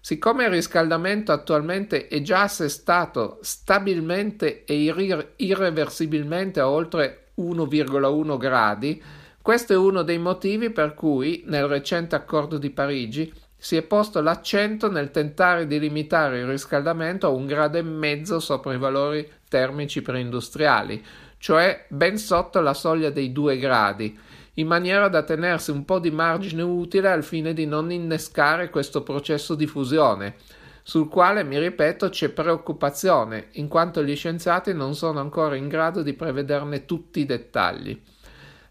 Siccome 0.00 0.42
il 0.42 0.50
riscaldamento 0.50 1.30
attualmente 1.30 2.08
è 2.08 2.20
già 2.20 2.42
assestato 2.42 3.38
stabilmente 3.42 4.64
e 4.64 4.74
irre- 4.74 5.34
irreversibilmente 5.36 6.58
a 6.58 6.68
oltre 6.68 7.26
1,1 7.40 8.36
gradi, 8.36 9.02
questo 9.42 9.72
è 9.72 9.76
uno 9.76 10.02
dei 10.02 10.18
motivi 10.18 10.70
per 10.70 10.94
cui 10.94 11.44
nel 11.46 11.66
recente 11.66 12.14
accordo 12.14 12.58
di 12.58 12.70
Parigi 12.70 13.32
si 13.56 13.76
è 13.76 13.82
posto 13.82 14.20
l'accento 14.20 14.90
nel 14.90 15.10
tentare 15.10 15.66
di 15.66 15.78
limitare 15.78 16.40
il 16.40 16.46
riscaldamento 16.46 17.26
a 17.26 17.30
un 17.30 17.46
grado 17.46 17.78
e 17.78 17.82
mezzo 17.82 18.40
sopra 18.40 18.72
i 18.72 18.78
valori 18.78 19.28
termici 19.48 20.02
preindustriali, 20.02 21.04
cioè 21.38 21.86
ben 21.88 22.16
sotto 22.16 22.60
la 22.60 22.74
soglia 22.74 23.10
dei 23.10 23.32
2 23.32 23.58
gradi, 23.58 24.18
in 24.54 24.66
maniera 24.66 25.08
da 25.08 25.22
tenersi 25.22 25.70
un 25.70 25.84
po' 25.84 25.98
di 25.98 26.10
margine 26.10 26.62
utile 26.62 27.10
al 27.10 27.22
fine 27.22 27.52
di 27.52 27.66
non 27.66 27.90
innescare 27.90 28.70
questo 28.70 29.02
processo 29.02 29.54
di 29.54 29.66
fusione, 29.66 30.36
sul 30.82 31.08
quale, 31.08 31.44
mi 31.44 31.58
ripeto, 31.58 32.08
c'è 32.08 32.30
preoccupazione, 32.30 33.48
in 33.52 33.68
quanto 33.68 34.02
gli 34.02 34.16
scienziati 34.16 34.72
non 34.72 34.94
sono 34.94 35.20
ancora 35.20 35.56
in 35.56 35.68
grado 35.68 36.02
di 36.02 36.14
prevederne 36.14 36.84
tutti 36.84 37.20
i 37.20 37.26
dettagli. 37.26 38.02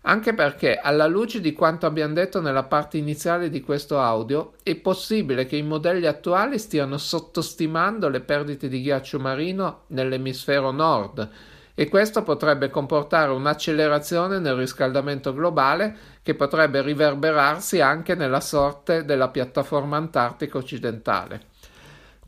Anche 0.04 0.34
perché, 0.34 0.78
alla 0.78 1.08
luce 1.08 1.42
di 1.42 1.52
quanto 1.54 1.86
abbiamo 1.86 2.14
detto 2.14 2.40
nella 2.40 2.64
parte 2.64 2.98
iniziale 2.98 3.50
di 3.50 3.62
questo 3.62 4.00
audio, 4.00 4.54
è 4.64 4.76
possibile 4.76 5.46
che 5.46 5.58
i 5.58 5.62
modelli 5.62 6.06
attuali 6.06 6.58
stiano 6.58 6.98
sottostimando 6.98 8.08
le 8.08 8.22
perdite 8.22 8.70
di 8.70 8.82
ghiaccio 8.82 9.20
marino 9.20 9.82
nell'emisfero 9.88 10.72
nord, 10.72 11.30
e 11.76 11.88
questo 11.88 12.24
potrebbe 12.24 12.70
comportare 12.70 13.32
un'accelerazione 13.32 14.40
nel 14.40 14.56
riscaldamento 14.56 15.34
globale 15.34 15.96
che 16.24 16.36
potrebbe 16.36 16.82
riverberarsi 16.82 17.80
anche 17.80 18.16
nella 18.16 18.42
sorte 18.42 19.06
della 19.06 19.30
piattaforma 19.30 19.96
antartica 19.96 20.58
occidentale. 20.58 21.49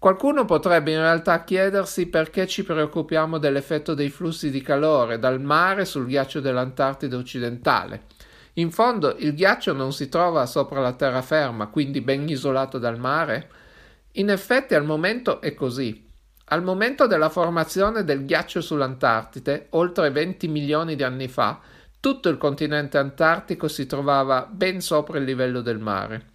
Qualcuno 0.02 0.46
potrebbe 0.46 0.94
in 0.94 0.98
realtà 0.98 1.44
chiedersi 1.44 2.08
perché 2.08 2.48
ci 2.48 2.64
preoccupiamo 2.64 3.38
dell'effetto 3.38 3.94
dei 3.94 4.10
flussi 4.10 4.50
di 4.50 4.60
calore 4.60 5.20
dal 5.20 5.40
mare 5.40 5.86
sul 5.86 6.08
ghiaccio 6.08 6.40
dell'Antartide 6.40 7.16
occidentale. 7.16 8.06
In 8.54 8.72
fondo 8.72 9.16
il 9.20 9.36
ghiaccio 9.36 9.74
non 9.74 9.94
si 9.94 10.10
trova 10.10 10.48
sopra 10.48 10.82
la 10.82 10.94
terraferma, 10.94 11.68
quindi 11.68 12.02
ben 12.02 12.28
isolato 12.28 12.80
dal 12.80 12.98
mare? 12.98 13.48
In 14.14 14.32
effetti 14.32 14.74
al 14.74 14.86
momento 14.86 15.40
è 15.40 15.54
così. 15.54 16.04
Al 16.46 16.64
momento 16.64 17.06
della 17.06 17.30
formazione 17.30 18.04
del 18.04 18.26
ghiaccio 18.26 18.60
sull'Antartide, 18.60 19.68
oltre 19.70 20.10
20 20.10 20.48
milioni 20.48 20.96
di 20.96 21.04
anni 21.04 21.28
fa, 21.28 21.60
tutto 22.00 22.28
il 22.28 22.40
continente 22.40 22.98
antartico 22.98 23.68
si 23.68 23.86
trovava 23.86 24.50
ben 24.52 24.82
sopra 24.82 25.20
il 25.20 25.26
livello 25.26 25.62
del 25.62 25.78
mare. 25.78 26.30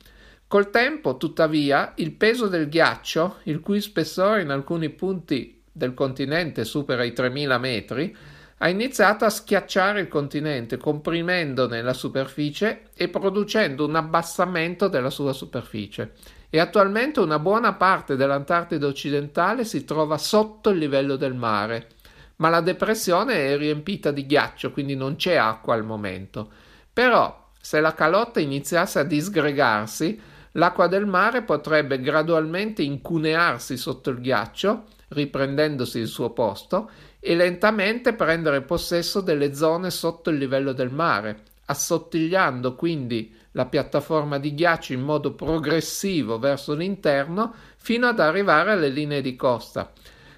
Col 0.49 0.71
tempo, 0.71 1.17
tuttavia, 1.17 1.93
il 1.97 2.13
peso 2.13 2.47
del 2.47 2.69
ghiaccio, 2.69 3.39
il 3.45 3.59
cui 3.59 3.81
spessore 3.81 4.43
in 4.43 4.51
alcuni 4.51 4.91
punti 4.91 5.61
del 5.73 5.93
continente 5.93 6.65
supera 6.65 7.03
i 7.03 7.13
3000 7.13 7.59
metri, 7.59 8.17
ha 8.59 8.69
iniziato 8.69 9.25
a 9.25 9.29
schiacciare 9.29 10.01
il 10.01 10.09
continente, 10.09 10.77
comprimendone 10.77 11.83
la 11.83 11.93
superficie 11.93 12.91
e 12.95 13.09
producendo 13.09 13.87
un 13.87 13.97
abbassamento 13.97 14.87
della 14.87 15.11
sua 15.11 15.33
superficie. 15.33 16.13
E 16.49 16.61
attualmente 16.61 17.19
una 17.19 17.41
buona 17.41 17.75
parte 17.75 18.15
dell'Antartide 18.15 18.87
occidentale 18.87 19.65
si 19.65 19.85
trova 19.85 20.17
sotto 20.17 20.71
il 20.71 20.79
livello 20.79 21.17
del 21.17 21.35
mare, 21.35 21.89
ma 22.37 22.51
la 22.51 22.61
depressione 22.61 23.49
è 23.49 23.57
riempita 23.59 24.13
di 24.13 24.25
ghiaccio, 24.25 24.71
quindi 24.71 24.95
non 24.95 25.17
c'è 25.17 25.35
acqua 25.35 25.75
al 25.75 25.85
momento. 25.85 26.49
Però, 26.93 27.51
se 27.61 27.81
la 27.81 27.95
calotta 27.95 28.39
iniziasse 28.39 29.01
a 29.01 29.05
disgregarsi, 29.05 30.35
l'acqua 30.57 30.87
del 30.87 31.07
mare 31.07 31.43
potrebbe 31.43 32.01
gradualmente 32.01 32.83
incunearsi 32.83 33.77
sotto 33.77 34.11
il 34.11 34.21
ghiaccio, 34.21 34.85
riprendendosi 35.09 35.99
il 35.99 36.09
suo 36.09 36.31
posto, 36.31 36.91
e 37.21 37.35
lentamente 37.35 38.13
prendere 38.13 38.63
possesso 38.63 39.21
delle 39.21 39.55
zone 39.55 39.91
sotto 39.91 40.31
il 40.31 40.37
livello 40.37 40.73
del 40.73 40.93
mare, 40.93 41.43
assottigliando 41.67 42.75
quindi 42.75 43.35
la 43.53 43.67
piattaforma 43.67 44.39
di 44.39 44.55
ghiaccio 44.55 44.93
in 44.93 45.01
modo 45.01 45.33
progressivo 45.33 46.39
verso 46.39 46.75
l'interno 46.75 47.55
fino 47.77 48.07
ad 48.07 48.21
arrivare 48.21 48.73
alle 48.73 48.89
linee 48.89 49.23
di 49.23 49.35
costa. 49.35 49.91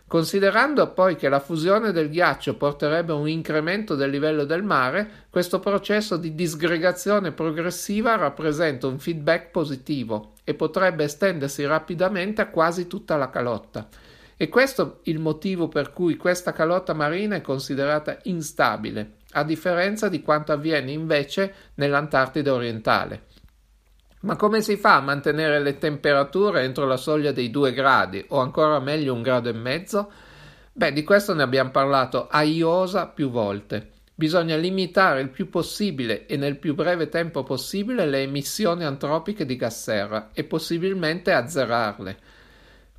Considerando 0.09 0.91
poi 0.95 1.17
che 1.17 1.29
la 1.29 1.38
fusione 1.38 1.93
del 1.93 2.09
ghiaccio 2.09 2.57
porterebbe 2.57 3.12
a 3.12 3.17
un 3.17 3.29
incremento 3.29 3.95
del 3.95 4.09
livello 4.09 4.45
del 4.45 4.62
mare, 4.62 5.27
questo 5.29 5.61
processo 5.61 6.17
di 6.17 6.35
disgregazione 6.35 7.33
progressiva 7.33 8.17
rappresenta 8.17 8.87
un 8.87 8.99
feedback 8.99 9.50
positivo 9.50 10.33
e 10.45 10.55
potrebbe 10.55 11.05
estendersi 11.05 11.67
rapidamente 11.67 12.41
a 12.41 12.49
quasi 12.49 12.87
tutta 12.87 13.17
la 13.17 13.29
calotta. 13.29 13.87
E 14.35 14.49
questo 14.49 15.00
è 15.05 15.11
il 15.11 15.19
motivo 15.19 15.69
per 15.69 15.93
cui 15.93 16.17
questa 16.17 16.53
calotta 16.53 16.95
marina 16.95 17.37
è 17.37 17.43
considerata 17.43 18.17
instabile, 18.23 19.17
a 19.33 19.45
differenza 19.45 20.09
di 20.09 20.23
quanto 20.23 20.53
avviene 20.53 20.91
invece 20.91 21.53
nell'Antartide 21.75 22.49
orientale. 22.49 23.25
Ma 24.20 24.34
come 24.34 24.62
si 24.62 24.76
fa 24.76 24.96
a 24.96 25.00
mantenere 25.00 25.60
le 25.60 25.78
temperature 25.78 26.62
entro 26.62 26.87
la 26.87 26.96
soglia 26.96 27.30
dei 27.30 27.50
2 27.50 27.72
gradi 27.72 28.25
o 28.28 28.40
ancora 28.40 28.80
meglio 28.80 29.14
un 29.14 29.22
grado 29.22 29.48
e 29.48 29.52
mezzo? 29.52 30.10
Beh, 30.72 30.92
di 30.92 31.04
questo 31.04 31.34
ne 31.34 31.42
abbiamo 31.42 31.70
parlato 31.70 32.26
a 32.28 32.42
IOSA 32.42 33.06
più 33.08 33.30
volte. 33.30 33.90
Bisogna 34.14 34.56
limitare 34.56 35.20
il 35.20 35.28
più 35.28 35.48
possibile 35.48 36.26
e 36.26 36.37
nel 36.37 36.58
più 36.58 36.75
breve 36.75 37.08
tempo 37.08 37.44
possibile 37.44 38.06
le 38.06 38.22
emissioni 38.22 38.82
antropiche 38.82 39.46
di 39.46 39.54
gas 39.54 39.80
serra 39.80 40.30
e 40.32 40.42
possibilmente 40.42 41.32
azzerarle. 41.32 42.18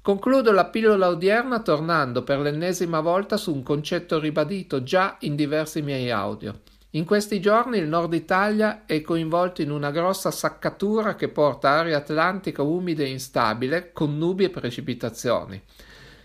Concludo 0.01 0.53
la 0.53 0.67
pillola 0.67 1.09
odierna 1.09 1.61
tornando 1.61 2.23
per 2.23 2.39
l'ennesima 2.39 3.01
volta 3.01 3.35
su 3.35 3.53
un 3.53 3.63
concetto 3.63 4.17
ribadito 4.17 4.81
già 4.81 5.17
in 5.19 5.35
diversi 5.35 5.81
miei 5.81 6.09
audio. 6.09 6.61
In 6.93 7.05
questi 7.05 7.39
giorni 7.39 7.77
il 7.77 7.87
nord 7.87 8.13
Italia 8.15 8.87
è 8.87 8.99
coinvolto 9.01 9.61
in 9.61 9.69
una 9.69 9.91
grossa 9.91 10.31
saccatura 10.31 11.13
che 11.13 11.27
porta 11.27 11.69
aria 11.69 11.97
atlantica 11.97 12.63
umida 12.63 13.03
e 13.03 13.11
instabile, 13.11 13.91
con 13.93 14.17
nubi 14.17 14.45
e 14.45 14.49
precipitazioni. 14.49 15.61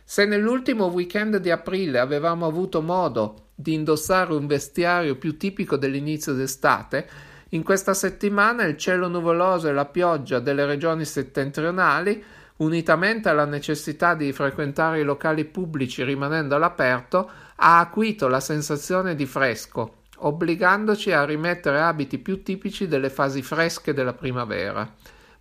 Se 0.02 0.24
nell'ultimo 0.24 0.86
weekend 0.86 1.36
di 1.36 1.50
aprile 1.50 1.98
avevamo 1.98 2.46
avuto 2.46 2.80
modo 2.80 3.48
di 3.54 3.74
indossare 3.74 4.32
un 4.32 4.46
vestiario 4.46 5.16
più 5.16 5.36
tipico 5.36 5.76
dell'inizio 5.76 6.32
d'estate, 6.32 7.08
in 7.50 7.62
questa 7.62 7.92
settimana 7.92 8.64
il 8.64 8.78
cielo 8.78 9.08
nuvoloso 9.08 9.68
e 9.68 9.72
la 9.74 9.84
pioggia 9.84 10.38
delle 10.38 10.64
regioni 10.64 11.04
settentrionali, 11.04 12.24
unitamente 12.56 13.28
alla 13.28 13.44
necessità 13.44 14.14
di 14.14 14.32
frequentare 14.32 15.00
i 15.00 15.04
locali 15.04 15.44
pubblici 15.44 16.02
rimanendo 16.02 16.54
all'aperto, 16.54 17.30
ha 17.56 17.80
acuito 17.80 18.28
la 18.28 18.40
sensazione 18.40 19.14
di 19.14 19.26
fresco 19.26 19.98
obbligandoci 20.18 21.12
a 21.12 21.24
rimettere 21.24 21.80
abiti 21.80 22.18
più 22.18 22.42
tipici 22.42 22.86
delle 22.86 23.10
fasi 23.10 23.42
fresche 23.42 23.92
della 23.92 24.12
primavera. 24.12 24.92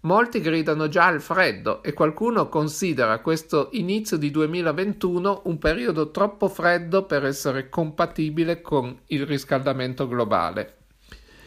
Molti 0.02 0.42
gridano 0.42 0.90
già 0.90 1.06
al 1.06 1.22
freddo 1.22 1.82
e 1.82 1.94
qualcuno 1.94 2.50
considera 2.50 3.20
questo 3.20 3.70
inizio 3.72 4.18
di 4.18 4.32
2021 4.32 5.44
un 5.46 5.58
periodo 5.58 6.12
troppo 6.12 6.50
freddo 6.50 7.06
per 7.06 7.24
essere 7.24 7.70
compatibile 7.70 8.60
con 8.60 8.98
il 9.08 9.26
riscaldamento 9.26 10.08
globale. 10.08 10.76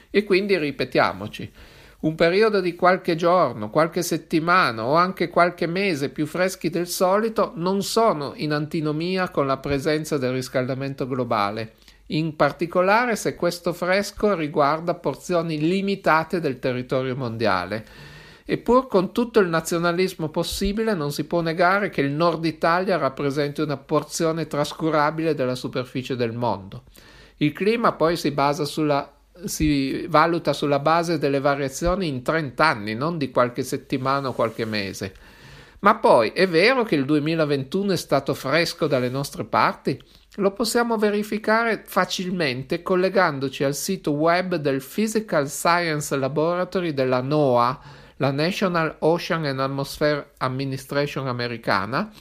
E 0.09 0.25
quindi 0.25 0.57
ripetiamoci, 0.57 1.53
un 1.99 2.15
periodo 2.15 2.61
di 2.61 2.75
qualche 2.75 3.15
giorno, 3.15 3.69
qualche 3.69 4.03
settimana 4.03 4.87
o 4.87 4.95
anche 4.95 5.29
qualche 5.29 5.67
mese 5.67 6.09
più 6.09 6.25
freschi 6.25 6.71
del 6.71 6.89
solito 6.89 7.53
non 7.57 7.83
sono 7.83 8.33
in 8.37 8.53
antinomia 8.53 9.29
con 9.29 9.47
la 9.47 9.59
presenza 9.59 10.17
del 10.17 10.33
riscaldamento 10.33 11.07
globale 11.07 11.75
in 12.09 12.37
particolare 12.37 13.17
se 13.17 13.35
questo 13.35 13.73
fresco 13.73 14.35
riguarda 14.35 14.95
porzioni 14.95 15.59
limitate 15.59 16.41
del 16.41 16.59
territorio 16.59 17.17
mondiale. 17.17 17.85
Eppur 18.45 18.87
con 18.87 19.13
tutto 19.13 19.41
il 19.41 19.49
nazionalismo 19.49 20.29
possibile 20.29 20.95
non 20.95 21.11
si 21.11 21.25
può 21.25 21.41
negare 21.41 21.91
che 21.91 22.01
il 22.01 22.13
nord 22.13 22.45
Italia 22.45 22.97
rappresenti 22.97 23.61
una 23.61 23.77
porzione 23.77 24.47
trascurabile 24.47 25.35
della 25.35 25.57
superficie 25.57 26.15
del 26.15 26.33
mondo. 26.33 26.85
Il 27.39 27.53
clima 27.53 27.93
poi 27.93 28.17
si 28.17 28.33
sulla 28.65 29.11
si 29.45 30.07
valuta 30.09 30.53
sulla 30.53 30.79
base 30.79 31.19
delle 31.19 31.41
variazioni 31.41 32.09
in 32.09 32.23
30 32.23 32.65
anni, 32.65 32.95
non 32.95 33.19
di 33.19 33.31
qualche 33.31 33.63
settimana 33.63 34.29
o 34.29 34.33
qualche 34.33 34.65
mese. 34.65 35.15
Ma 35.81 35.97
poi 35.97 36.31
è 36.31 36.49
vero 36.49 36.85
che 36.85 36.95
il 36.95 37.05
2021 37.05 37.93
è 37.93 37.97
stato 37.97 38.33
fresco 38.33 38.87
dalle 38.87 39.11
nostre 39.11 39.45
parti? 39.45 40.01
Lo 40.39 40.53
possiamo 40.53 40.99
verificare 40.99 41.83
facilmente 41.87 42.83
collegandoci 42.83 43.65
al 43.65 43.75
sito 43.75 44.11
web 44.11 44.57
del 44.57 44.85
Physical 44.87 45.49
Science 45.49 46.15
Laboratory 46.15 46.93
della 46.93 47.23
NOAA, 47.23 47.81
la 48.19 48.31
National 48.33 48.97
Ocean 48.99 49.47
and 49.47 49.61
Atmosphere 49.61 50.33
Administration 50.37 51.27
americana. 51.27 52.13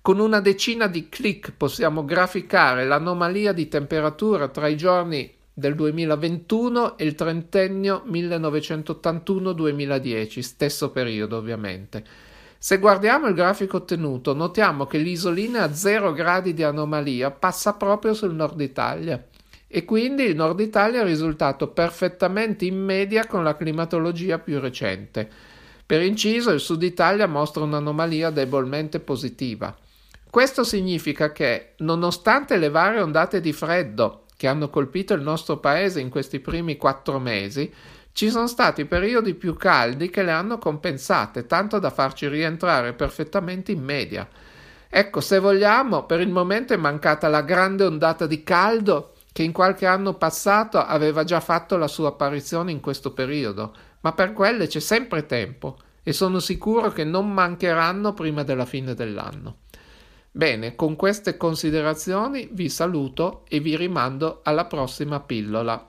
Con 0.00 0.20
una 0.20 0.40
decina 0.40 0.86
di 0.86 1.08
clic 1.08 1.54
possiamo 1.56 2.04
graficare 2.04 2.84
l'anomalia 2.84 3.52
di 3.52 3.66
temperatura 3.66 4.46
tra 4.46 4.68
i 4.68 4.76
giorni 4.76 5.28
del 5.52 5.74
2021 5.74 6.96
e 6.96 7.04
il 7.04 7.16
trentennio 7.16 8.04
1981-2010, 8.06 10.38
stesso 10.38 10.92
periodo 10.92 11.38
ovviamente. 11.38 12.30
Se 12.64 12.78
guardiamo 12.78 13.26
il 13.26 13.34
grafico 13.34 13.78
ottenuto, 13.78 14.34
notiamo 14.34 14.86
che 14.86 14.98
l'isolina 14.98 15.64
a 15.64 15.74
0 15.74 16.12
gradi 16.12 16.54
di 16.54 16.62
anomalia 16.62 17.32
passa 17.32 17.72
proprio 17.72 18.14
sul 18.14 18.34
nord 18.34 18.60
Italia 18.60 19.20
e 19.66 19.84
quindi 19.84 20.22
il 20.22 20.36
nord 20.36 20.60
Italia 20.60 21.00
è 21.00 21.04
risultato 21.04 21.66
perfettamente 21.66 22.64
in 22.64 22.80
media 22.80 23.26
con 23.26 23.42
la 23.42 23.56
climatologia 23.56 24.38
più 24.38 24.60
recente. 24.60 25.28
Per 25.84 26.02
inciso, 26.02 26.52
il 26.52 26.60
sud 26.60 26.84
Italia 26.84 27.26
mostra 27.26 27.64
un'anomalia 27.64 28.30
debolmente 28.30 29.00
positiva. 29.00 29.76
Questo 30.30 30.62
significa 30.62 31.32
che, 31.32 31.72
nonostante 31.78 32.58
le 32.58 32.68
varie 32.68 33.00
ondate 33.00 33.40
di 33.40 33.52
freddo 33.52 34.26
che 34.36 34.46
hanno 34.46 34.70
colpito 34.70 35.14
il 35.14 35.22
nostro 35.22 35.56
paese 35.56 35.98
in 35.98 36.10
questi 36.10 36.38
primi 36.38 36.76
quattro 36.76 37.18
mesi, 37.18 37.72
ci 38.12 38.30
sono 38.30 38.46
stati 38.46 38.84
periodi 38.84 39.34
più 39.34 39.56
caldi 39.56 40.10
che 40.10 40.22
le 40.22 40.32
hanno 40.32 40.58
compensate, 40.58 41.46
tanto 41.46 41.78
da 41.78 41.90
farci 41.90 42.28
rientrare 42.28 42.92
perfettamente 42.92 43.72
in 43.72 43.82
media. 43.82 44.28
Ecco, 44.88 45.20
se 45.20 45.38
vogliamo, 45.38 46.04
per 46.04 46.20
il 46.20 46.28
momento 46.28 46.74
è 46.74 46.76
mancata 46.76 47.28
la 47.28 47.40
grande 47.40 47.84
ondata 47.84 48.26
di 48.26 48.42
caldo 48.42 49.14
che 49.32 49.42
in 49.42 49.52
qualche 49.52 49.86
anno 49.86 50.14
passato 50.14 50.78
aveva 50.78 51.24
già 51.24 51.40
fatto 51.40 51.78
la 51.78 51.88
sua 51.88 52.08
apparizione 52.08 52.70
in 52.70 52.80
questo 52.80 53.12
periodo, 53.14 53.74
ma 54.00 54.12
per 54.12 54.34
quelle 54.34 54.66
c'è 54.66 54.80
sempre 54.80 55.24
tempo 55.24 55.78
e 56.02 56.12
sono 56.12 56.38
sicuro 56.38 56.90
che 56.90 57.04
non 57.04 57.32
mancheranno 57.32 58.12
prima 58.12 58.42
della 58.42 58.66
fine 58.66 58.94
dell'anno. 58.94 59.60
Bene, 60.30 60.74
con 60.74 60.96
queste 60.96 61.36
considerazioni 61.36 62.48
vi 62.52 62.68
saluto 62.68 63.44
e 63.48 63.60
vi 63.60 63.76
rimando 63.76 64.40
alla 64.42 64.66
prossima 64.66 65.20
pillola. 65.20 65.84